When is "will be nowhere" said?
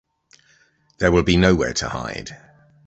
1.11-1.73